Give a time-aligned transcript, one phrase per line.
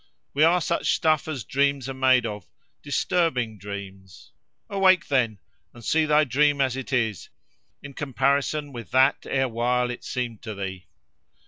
[0.33, 4.31] We are such stuff as dreams are made of—disturbing dreams.
[4.67, 5.37] Awake, then!
[5.75, 7.29] and see thy dream as it is,
[7.83, 10.87] in comparison with that erewhile it seemed to thee.